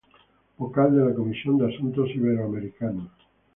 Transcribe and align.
Vocal 0.57 0.95
de 0.95 1.05
la 1.05 1.13
comisión 1.13 1.59
de 1.59 1.71
asuntos 1.71 2.09
iberoamericanos. 2.15 3.11